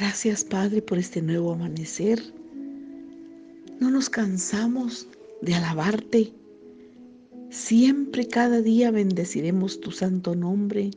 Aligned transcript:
Gracias 0.00 0.44
Padre 0.44 0.80
por 0.80 0.96
este 0.96 1.20
nuevo 1.20 1.52
amanecer. 1.52 2.22
No 3.80 3.90
nos 3.90 4.08
cansamos 4.08 5.06
de 5.42 5.52
alabarte. 5.52 6.32
Siempre, 7.50 8.26
cada 8.26 8.62
día 8.62 8.90
bendeciremos 8.90 9.78
tu 9.78 9.90
santo 9.90 10.34
nombre. 10.34 10.90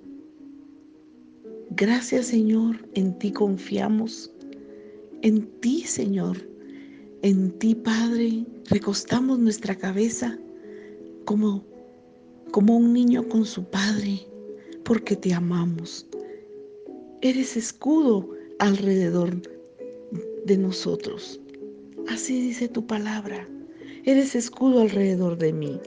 Gracias 1.71 2.27
Señor, 2.27 2.87
en 2.93 3.19
ti 3.19 3.33
confiamos. 3.33 4.31
En 5.21 5.47
ti 5.59 5.81
Señor, 5.81 6.37
en 7.23 7.51
ti 7.59 7.75
Padre, 7.75 8.45
recostamos 8.69 9.37
nuestra 9.37 9.75
cabeza 9.75 10.39
como, 11.25 11.61
como 12.51 12.77
un 12.77 12.93
niño 12.93 13.27
con 13.27 13.45
su 13.45 13.65
Padre, 13.65 14.25
porque 14.85 15.17
te 15.17 15.33
amamos. 15.33 16.07
Eres 17.21 17.57
escudo 17.57 18.42
alrededor 18.59 19.41
de 20.45 20.57
nosotros. 20.57 21.39
Así 22.07 22.41
dice 22.41 22.67
tu 22.67 22.85
palabra. 22.85 23.47
Eres 24.05 24.35
escudo 24.35 24.81
alrededor 24.81 25.37
de 25.37 25.53
mí, 25.53 25.79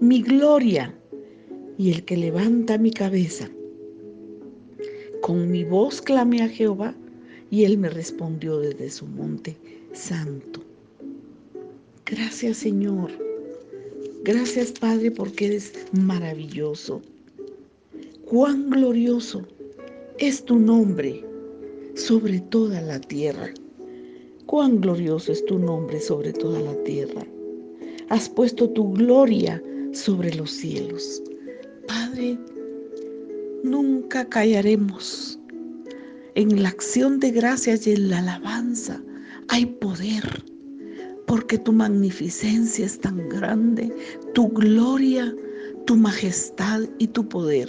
mi 0.00 0.22
gloria 0.22 0.94
y 1.76 1.92
el 1.92 2.04
que 2.04 2.16
levanta 2.16 2.78
mi 2.78 2.90
cabeza. 2.90 3.50
Con 5.20 5.50
mi 5.50 5.64
voz 5.64 6.00
clamé 6.00 6.42
a 6.42 6.48
Jehová 6.48 6.94
y 7.50 7.64
él 7.64 7.76
me 7.76 7.90
respondió 7.90 8.58
desde 8.58 8.88
su 8.90 9.06
monte 9.06 9.56
santo. 9.92 10.62
Gracias 12.06 12.56
Señor. 12.56 13.10
Gracias 14.24 14.72
Padre 14.72 15.10
porque 15.10 15.46
eres 15.46 15.72
maravilloso. 15.92 17.02
Cuán 18.24 18.70
glorioso 18.70 19.46
es 20.18 20.44
tu 20.44 20.58
nombre 20.58 21.27
sobre 21.98 22.40
toda 22.40 22.80
la 22.80 23.00
tierra. 23.00 23.50
Cuán 24.46 24.80
glorioso 24.80 25.32
es 25.32 25.44
tu 25.44 25.58
nombre 25.58 26.00
sobre 26.00 26.32
toda 26.32 26.60
la 26.60 26.74
tierra. 26.84 27.26
Has 28.08 28.28
puesto 28.28 28.70
tu 28.70 28.92
gloria 28.92 29.62
sobre 29.92 30.34
los 30.34 30.50
cielos. 30.50 31.22
Padre, 31.86 32.38
nunca 33.64 34.26
callaremos. 34.28 35.38
En 36.34 36.62
la 36.62 36.68
acción 36.68 37.18
de 37.18 37.32
gracias 37.32 37.86
y 37.86 37.92
en 37.92 38.10
la 38.10 38.20
alabanza 38.20 39.02
hay 39.48 39.66
poder, 39.66 40.44
porque 41.26 41.58
tu 41.58 41.72
magnificencia 41.72 42.86
es 42.86 42.98
tan 43.00 43.28
grande, 43.28 43.92
tu 44.34 44.48
gloria, 44.48 45.34
tu 45.84 45.96
majestad 45.96 46.82
y 46.98 47.08
tu 47.08 47.28
poder. 47.28 47.68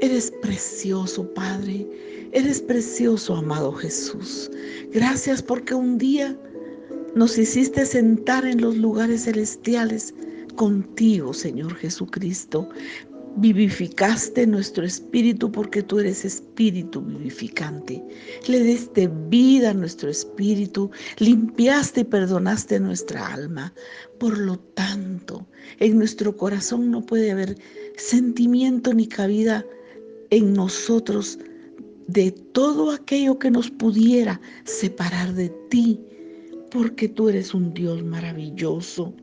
Eres 0.00 0.32
precioso, 0.40 1.28
Padre. 1.34 1.86
Eres 2.32 2.60
precioso, 2.60 3.36
amado 3.36 3.72
Jesús. 3.72 4.50
Gracias 4.92 5.42
porque 5.42 5.74
un 5.74 5.96
día 5.96 6.36
nos 7.14 7.38
hiciste 7.38 7.86
sentar 7.86 8.44
en 8.44 8.60
los 8.60 8.76
lugares 8.76 9.24
celestiales 9.24 10.14
contigo, 10.54 11.32
Señor 11.32 11.74
Jesucristo. 11.76 12.68
Vivificaste 13.36 14.46
nuestro 14.46 14.84
espíritu 14.84 15.50
porque 15.50 15.82
tú 15.82 16.00
eres 16.00 16.24
espíritu 16.24 17.00
vivificante. 17.00 18.02
Le 18.46 18.60
diste 18.62 19.08
vida 19.28 19.70
a 19.70 19.74
nuestro 19.74 20.10
espíritu, 20.10 20.90
limpiaste 21.18 22.00
y 22.00 22.04
perdonaste 22.04 22.78
nuestra 22.78 23.26
alma. 23.32 23.72
Por 24.18 24.36
lo 24.36 24.58
tanto, 24.58 25.46
en 25.78 25.98
nuestro 25.98 26.36
corazón 26.36 26.90
no 26.90 27.06
puede 27.06 27.30
haber 27.30 27.56
sentimiento 27.96 28.92
ni 28.92 29.06
cabida 29.06 29.64
en 30.30 30.52
nosotros 30.52 31.38
de 32.08 32.32
todo 32.32 32.90
aquello 32.90 33.38
que 33.38 33.50
nos 33.50 33.70
pudiera 33.70 34.40
separar 34.64 35.34
de 35.34 35.50
ti, 35.68 36.00
porque 36.70 37.08
tú 37.08 37.28
eres 37.28 37.54
un 37.54 37.72
Dios 37.74 38.02
maravilloso. 38.02 39.14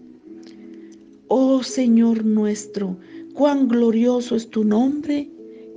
Oh 1.27 1.63
Señor 1.63 2.23
nuestro, 2.23 2.97
cuán 3.33 3.67
glorioso 3.67 4.35
es 4.35 4.49
tu 4.49 4.63
nombre 4.63 5.29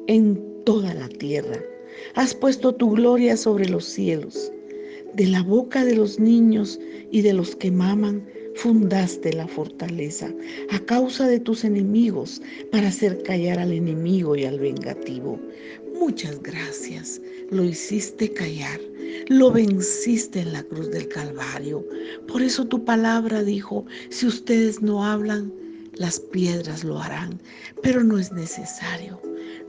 en 0.07 0.39
toda 0.65 0.93
la 0.95 1.09
tierra. 1.09 1.59
Has 2.15 2.35
puesto 2.35 2.75
tu 2.75 2.91
gloria 2.91 3.37
sobre 3.37 3.69
los 3.69 3.87
cielos. 3.87 4.53
De 5.15 5.27
la 5.27 5.43
boca 5.43 5.85
de 5.87 5.97
los 5.97 6.21
niños 6.21 6.79
y 7.11 7.23
de 7.23 7.33
los 7.33 7.57
que 7.57 7.71
maman, 7.71 8.23
fundaste 8.59 9.33
la 9.33 9.47
fortaleza 9.47 10.35
a 10.71 10.79
causa 10.81 11.29
de 11.29 11.39
tus 11.39 11.65
enemigos 11.65 12.43
para 12.73 12.89
hacer 12.89 13.23
callar 13.23 13.59
al 13.59 13.73
enemigo 13.73 14.35
y 14.37 14.45
al 14.45 14.59
vengativo. 14.59 15.41
Muchas 15.99 16.41
gracias, 16.43 17.21
lo 17.51 17.65
hiciste 17.65 18.33
callar, 18.33 18.81
lo 19.29 19.51
venciste 19.51 20.41
en 20.41 20.53
la 20.53 20.63
cruz 20.63 20.91
del 20.91 21.09
Calvario. 21.09 21.85
Por 22.29 22.41
eso 22.41 22.65
tu 22.65 22.85
palabra 22.85 23.43
dijo, 23.43 23.85
si 24.09 24.27
ustedes 24.27 24.81
no 24.81 25.05
hablan, 25.05 25.53
las 25.95 26.21
piedras 26.21 26.85
lo 26.85 27.01
harán, 27.01 27.41
pero 27.83 28.05
no 28.05 28.17
es 28.17 28.31
necesario. 28.31 29.21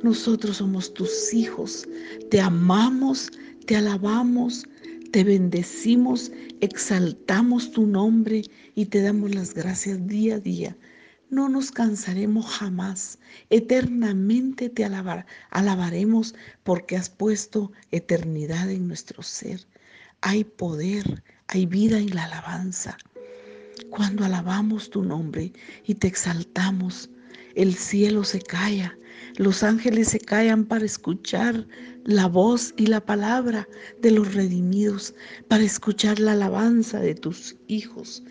Nosotros 0.04 0.58
somos 0.58 0.94
tus 0.94 1.34
hijos, 1.34 1.88
te 2.30 2.40
amamos, 2.40 3.32
te 3.66 3.76
alabamos, 3.76 4.66
te 5.12 5.24
bendecimos, 5.24 6.32
exaltamos 6.62 7.72
tu 7.72 7.88
nombre 7.88 8.44
y 8.76 8.86
te 8.86 9.02
damos 9.02 9.34
las 9.34 9.56
gracias 9.56 10.06
día 10.08 10.36
a 10.36 10.40
día. 10.40 10.78
No 11.30 11.48
nos 11.48 11.72
cansaremos 11.72 12.48
jamás. 12.48 13.20
Eternamente 13.52 14.68
te 14.68 14.84
alabaremos 14.84 16.34
porque 16.64 16.98
has 16.98 17.10
puesto 17.10 17.72
eternidad 17.92 18.70
en 18.72 18.88
nuestro 18.88 19.22
ser. 19.22 19.68
Hay 20.22 20.44
poder, 20.44 21.24
hay 21.48 21.68
vida 21.68 22.00
en 22.00 22.16
la 22.16 22.24
alabanza. 22.24 22.98
Cuando 23.92 24.26
alabamos 24.26 24.90
tu 24.90 25.04
nombre 25.04 25.54
y 25.86 25.96
te 25.96 26.08
exaltamos, 26.08 27.12
el 27.56 27.76
cielo 27.76 28.24
se 28.24 28.42
calla, 28.42 28.98
los 29.38 29.62
ángeles 29.62 30.10
se 30.10 30.20
callan 30.20 30.66
para 30.66 30.86
escuchar 30.86 31.68
la 32.06 32.26
voz 32.26 32.74
y 32.76 32.88
la 32.88 33.06
palabra 33.06 33.68
de 34.02 34.12
los 34.12 34.34
redimidos, 34.34 35.14
para 35.48 35.64
escuchar 35.64 36.20
la 36.20 36.32
alabanza 36.32 37.00
de 37.00 37.14
tus 37.14 37.56
hijos. 37.68 38.24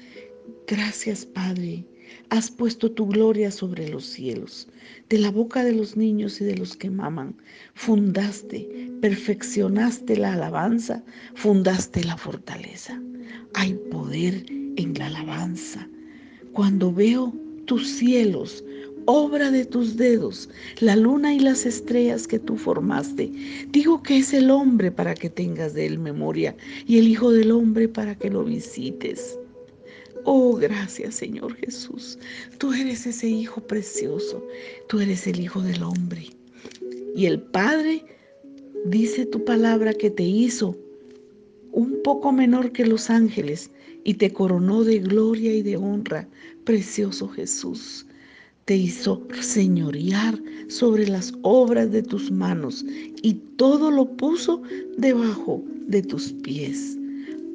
Gracias, 0.67 1.25
Padre. 1.25 1.87
Has 2.31 2.51
puesto 2.51 2.91
tu 2.91 3.07
gloria 3.07 3.51
sobre 3.51 3.89
los 3.89 4.05
cielos. 4.05 4.69
De 5.09 5.19
la 5.19 5.31
boca 5.31 5.65
de 5.65 5.73
los 5.73 5.97
niños 5.97 6.41
y 6.41 6.45
de 6.45 6.57
los 6.57 6.77
que 6.77 6.91
maman, 6.91 7.35
fundaste, 7.75 8.69
perfeccionaste 9.01 10.17
la 10.17 10.35
alabanza, 10.35 11.03
fundaste 11.35 12.05
la 12.05 12.17
fortaleza. 12.17 13.01
Hay 13.55 13.75
poder 13.91 14.45
en 14.77 14.95
la 14.95 15.07
alabanza. 15.07 15.89
Cuando 16.53 16.93
veo 16.93 17.33
tus 17.67 17.89
cielos, 17.89 18.65
obra 19.11 19.51
de 19.51 19.65
tus 19.65 19.97
dedos, 19.97 20.51
la 20.81 20.95
luna 20.95 21.33
y 21.33 21.41
las 21.41 21.65
estrellas 21.65 22.29
que 22.29 22.39
tú 22.39 22.57
formaste. 22.57 23.33
Digo 23.71 24.03
que 24.03 24.19
es 24.19 24.35
el 24.35 24.51
hombre 24.51 24.93
para 24.93 25.15
que 25.15 25.31
tengas 25.31 25.73
de 25.73 25.87
él 25.87 25.99
memoria 25.99 26.55
y 26.87 26.99
el 26.99 27.09
Hijo 27.09 27.33
del 27.33 27.53
Hombre 27.53 27.89
para 27.89 28.15
que 28.15 28.29
lo 28.29 28.45
visites. 28.45 29.39
Oh, 30.31 30.57
gracias 30.57 31.15
Señor 31.15 31.57
Jesús. 31.57 32.19
Tú 32.59 32.75
eres 32.75 33.07
ese 33.07 33.27
Hijo 33.27 33.63
precioso. 33.63 34.47
Tú 34.87 35.01
eres 35.01 35.27
el 35.27 35.41
Hijo 35.41 35.63
del 35.63 35.83
Hombre. 35.83 36.27
Y 37.17 37.25
el 37.25 37.41
Padre 37.41 38.05
dice 38.85 39.25
tu 39.25 39.43
palabra 39.47 39.95
que 39.95 40.11
te 40.11 40.25
hizo 40.25 40.77
un 41.73 42.03
poco 42.05 42.31
menor 42.31 42.73
que 42.73 42.85
los 42.85 43.09
ángeles 43.09 43.71
y 44.05 44.15
te 44.15 44.31
coronó 44.31 44.85
de 44.85 44.99
gloria 44.99 45.55
y 45.55 45.63
de 45.63 45.79
honra, 45.79 46.29
precioso 46.65 47.27
Jesús 47.29 48.05
te 48.67 48.77
hizo 48.77 49.27
señorear 49.41 50.39
sobre 50.69 51.09
las 51.09 51.33
obras 51.41 51.91
de 51.91 52.03
tus 52.03 52.31
manos 52.31 52.85
y 53.23 53.33
todo 53.57 53.91
lo 53.91 54.15
puso 54.19 54.61
debajo 54.99 55.65
de 55.87 56.03
tus 56.03 56.35
pies. 56.35 56.98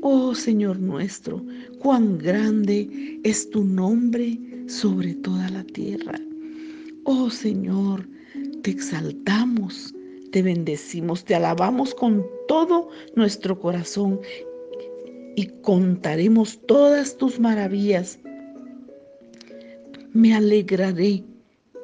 Oh 0.05 0.35
Señor 0.35 0.79
nuestro, 0.79 1.41
cuán 1.79 2.17
grande 2.17 3.19
es 3.23 3.49
tu 3.49 3.63
nombre 3.63 4.37
sobre 4.67 5.15
toda 5.15 5.49
la 5.49 5.63
tierra. 5.63 6.19
Oh 7.05 7.29
Señor, 7.29 8.07
te 8.61 8.71
exaltamos, 8.71 9.95
te 10.31 10.41
bendecimos, 10.41 11.23
te 11.23 11.35
alabamos 11.35 11.95
con 11.95 12.25
todo 12.47 12.89
nuestro 13.15 13.59
corazón 13.59 14.19
y 15.35 15.47
contaremos 15.61 16.59
todas 16.67 17.17
tus 17.17 17.39
maravillas 17.39 18.19
me 20.13 20.35
alegraré 20.35 21.23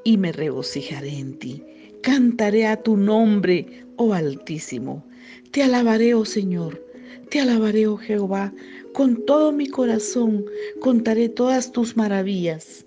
y 0.04 0.18
me 0.18 0.31
regocijaré 0.31 1.18
en 1.18 1.39
ti. 1.39 1.63
Cantaré 2.01 2.68
a 2.68 2.81
tu 2.81 2.95
nombre, 2.95 3.86
oh 3.98 4.13
Altísimo. 4.13 5.04
Te 5.51 5.63
alabaré, 5.63 6.13
oh 6.13 6.25
Señor. 6.25 6.88
Te 7.29 7.39
alabaré, 7.39 7.88
oh 7.88 7.97
Jehová, 7.97 8.53
con 8.94 9.25
todo 9.25 9.51
mi 9.51 9.67
corazón. 9.67 10.45
Contaré 10.79 11.29
todas 11.29 11.71
tus 11.71 11.95
maravillas. 11.95 12.85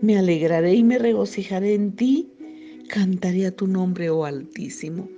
Me 0.00 0.18
alegraré 0.18 0.74
y 0.74 0.84
me 0.84 0.98
regocijaré 0.98 1.74
en 1.74 1.94
ti. 1.94 2.28
Cantaré 2.88 3.46
a 3.46 3.54
tu 3.54 3.66
nombre, 3.66 4.10
oh 4.10 4.24
Altísimo. 4.24 5.08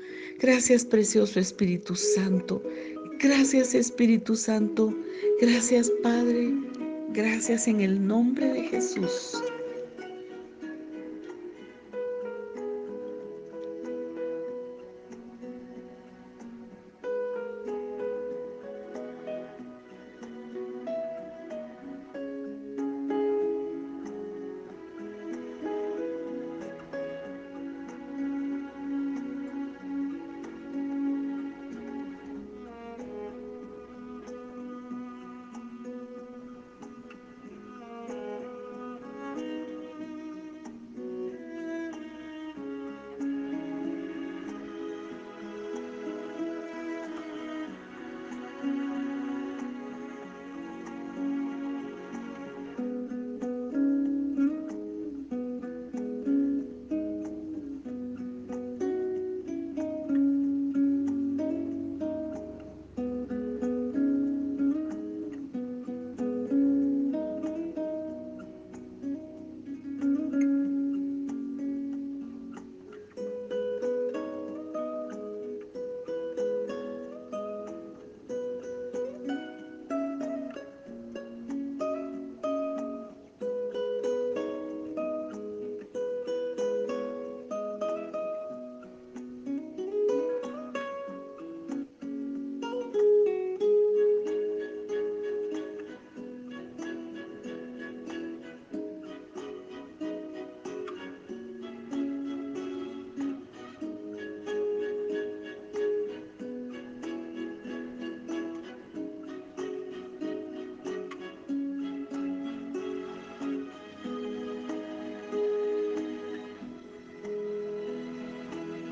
Gracias, 0.40 0.84
precioso 0.84 1.40
Espíritu 1.40 1.94
Santo. 1.94 2.62
Gracias, 3.18 3.74
Espíritu 3.74 4.36
Santo. 4.36 4.94
Gracias, 5.40 5.90
Padre. 6.02 6.52
Gracias 7.12 7.66
en 7.66 7.80
el 7.80 8.06
nombre 8.06 8.46
de 8.52 8.62
Jesús. 8.64 9.42